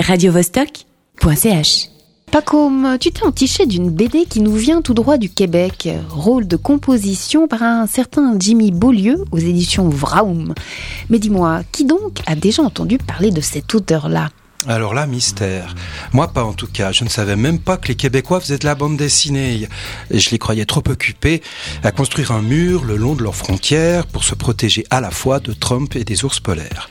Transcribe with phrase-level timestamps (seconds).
[0.00, 1.90] radiovostok.ch
[2.30, 5.88] Paco, tu t'es entiché d'une BD qui nous vient tout droit du Québec.
[6.10, 10.52] Rôle de composition par un certain Jimmy Beaulieu aux éditions Vraum.
[11.08, 14.28] Mais dis-moi, qui donc a déjà entendu parler de cet auteur-là?
[14.74, 15.74] Alors là, mystère.
[16.12, 16.92] Moi, pas en tout cas.
[16.92, 19.68] Je ne savais même pas que les Québécois faisaient de la bande dessinée.
[20.10, 21.42] Je les croyais trop occupés
[21.82, 25.40] à construire un mur le long de leurs frontières pour se protéger à la fois
[25.40, 26.88] de Trump et des ours polaires.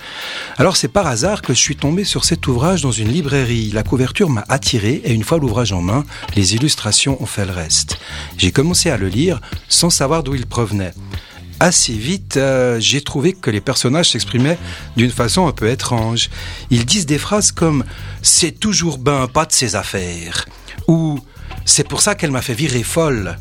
[0.58, 3.72] Alors c'est par hasard que je suis tombé sur cet ouvrage dans une librairie.
[3.72, 6.04] La couverture m'a attiré et une fois l'ouvrage en main,
[6.36, 8.00] les illustrations ont fait le reste.
[8.38, 9.40] J'ai commencé à le lire
[9.70, 10.94] sans savoir d'où il provenait
[11.60, 14.58] assez vite, euh, j'ai trouvé que les personnages s'exprimaient
[14.96, 16.30] d'une façon un peu étrange.
[16.70, 17.84] Ils disent des phrases comme
[18.22, 20.46] C'est toujours ben pas de ses affaires
[20.88, 21.20] ou
[21.66, 23.38] C'est pour ça qu'elle m'a fait virer folle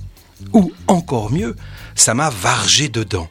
[0.52, 1.56] ou encore mieux,
[1.94, 3.28] ça m'a vargé dedans.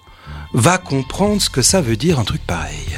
[0.54, 2.98] Va comprendre ce que ça veut dire un truc pareil.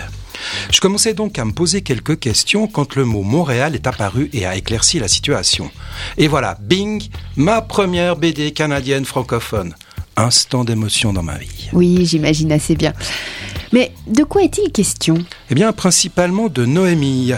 [0.71, 4.45] Je commençais donc à me poser quelques questions quand le mot Montréal est apparu et
[4.45, 5.71] a éclairci la situation.
[6.17, 7.03] Et voilà, bing,
[7.35, 9.73] ma première BD canadienne francophone
[10.17, 11.69] instant d'émotion dans ma vie.
[11.73, 12.93] Oui, j'imagine assez bien.
[13.73, 15.17] Mais de quoi est-il question?
[15.49, 17.33] Eh bien, principalement de Noémie.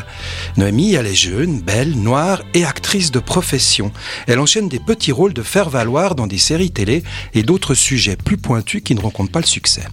[0.58, 3.92] Noémie, elle est jeune, belle, noire et actrice de profession.
[4.28, 8.38] Elle enchaîne des petits rôles de faire-valoir dans des séries télé et d'autres sujets plus
[8.38, 9.84] pointus qui ne rencontrent pas le succès.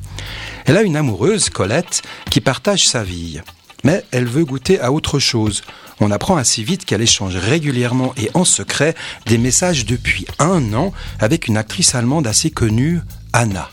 [0.67, 3.41] Elle a une amoureuse, Colette, qui partage sa vie.
[3.85, 5.63] Mais elle veut goûter à autre chose.
[6.01, 8.95] On apprend assez vite qu'elle échange régulièrement et en secret
[9.27, 13.01] des messages depuis un an avec une actrice allemande assez connue,
[13.33, 13.71] Anna.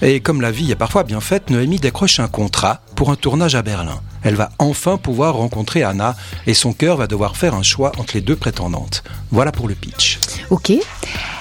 [0.00, 3.56] Et comme la vie est parfois bien faite, Noémie décroche un contrat pour un tournage
[3.56, 4.00] à Berlin.
[4.22, 8.14] Elle va enfin pouvoir rencontrer Anna et son cœur va devoir faire un choix entre
[8.14, 9.02] les deux prétendantes.
[9.30, 10.20] Voilà pour le pitch.
[10.50, 10.72] Ok.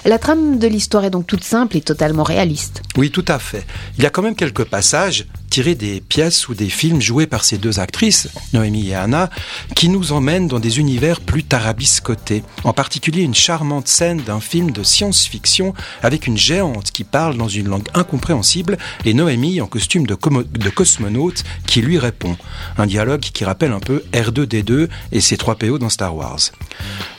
[0.06, 2.82] La trame de l'histoire est donc toute simple et totalement réaliste.
[2.98, 3.66] Oui, tout à fait.
[3.98, 5.26] Il y a quand même quelques passages
[5.58, 9.32] tirés des pièces ou des films joués par ces deux actrices, Noémie et Anna,
[9.76, 12.44] qui nous emmènent dans des univers plus tarabiscotés.
[12.64, 17.48] En particulier une charmante scène d'un film de science-fiction avec une géante qui parle dans
[17.48, 22.38] une langue incompréhensible et Noémie en costume de, de cosmonaute qui lui répond.
[22.78, 26.52] Un dialogue qui rappelle un peu R2D2 et ses 3 PO dans Star Wars.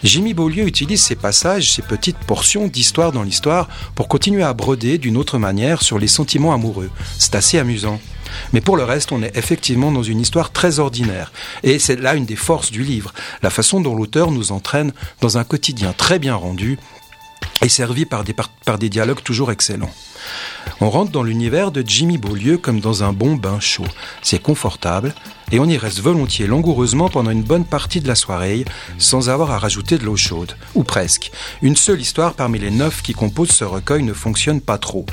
[0.04, 4.98] Jimmy Beaulieu utilise ces passages, ces petites portions d'histoire dans l'histoire pour continuer à broder
[4.98, 6.90] d'une autre manière sur les sentiments amoureux.
[7.18, 7.98] C'est assez amusant.
[8.52, 11.32] Mais pour le reste, on est effectivement dans une histoire très ordinaire.
[11.62, 13.12] Et c'est là une des forces du livre,
[13.42, 16.78] la façon dont l'auteur nous entraîne dans un quotidien très bien rendu
[17.62, 19.91] et servi par des, par des dialogues toujours excellents.
[20.80, 23.86] On rentre dans l'univers de Jimmy Beaulieu comme dans un bon bain chaud.
[24.22, 25.14] C'est confortable
[25.50, 28.64] et on y reste volontiers langoureusement pendant une bonne partie de la soirée
[28.98, 30.56] sans avoir à rajouter de l'eau chaude.
[30.74, 31.30] Ou presque.
[31.62, 35.06] Une seule histoire parmi les neuf qui composent ce recueil ne fonctionne pas trop.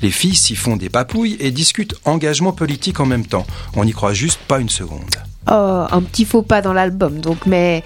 [0.00, 3.46] Les filles s'y font des papouilles et discutent engagement politique en même temps.
[3.74, 5.31] On n'y croit juste pas une seconde.
[5.50, 7.82] Oh, un petit faux pas dans l'album, donc, mais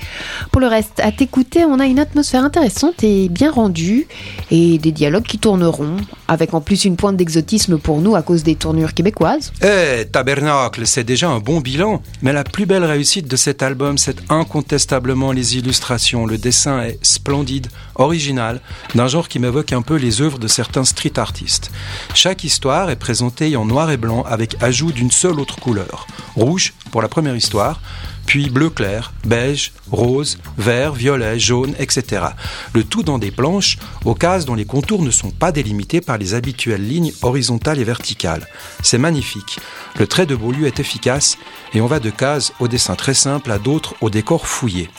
[0.53, 4.07] pour le reste, à t'écouter, on a une atmosphère intéressante et bien rendue,
[4.51, 5.97] et des dialogues qui tourneront,
[6.29, 9.53] avec en plus une pointe d'exotisme pour nous à cause des tournures québécoises.
[9.63, 13.99] Eh, tabernacle, c'est déjà un bon bilan, mais la plus belle réussite de cet album,
[13.99, 16.27] c'est incontestablement les illustrations.
[16.27, 18.61] Le dessin est splendide, original,
[18.95, 21.71] d'un genre qui m'évoque un peu les œuvres de certains street artistes.
[22.15, 26.07] Chaque histoire est présentée en noir et blanc avec ajout d'une seule autre couleur.
[26.35, 27.81] Rouge pour la première histoire,
[28.27, 32.27] puis bleu clair, beige, rose, vert, violet, jaune, etc.
[32.75, 36.19] Le tout dans des planches, aux cases dont les contours ne sont pas délimités par
[36.19, 38.47] les habituelles lignes horizontales et verticales.
[38.83, 39.59] C'est magnifique.
[39.99, 41.39] Le trait de Beaulieu est efficace
[41.73, 44.91] et on va de cases au dessin très simple à d'autres au décor fouillé.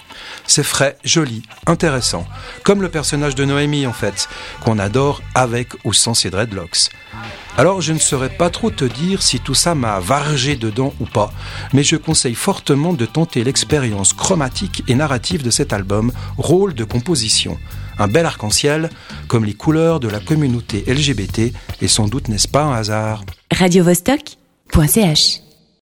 [0.45, 2.25] C'est frais, joli, intéressant,
[2.63, 4.29] comme le personnage de Noémie en fait,
[4.63, 6.89] qu'on adore avec ou sans ses dreadlocks.
[7.57, 11.05] Alors je ne saurais pas trop te dire si tout ça m'a vargé dedans ou
[11.05, 11.33] pas,
[11.73, 16.83] mais je conseille fortement de tenter l'expérience chromatique et narrative de cet album, Rôle de
[16.83, 17.57] composition.
[17.97, 18.91] Un bel arc-en-ciel,
[19.27, 21.51] comme les couleurs de la communauté LGBT,
[21.81, 23.23] et sans doute n'est-ce pas un hasard?
[23.51, 23.83] Radio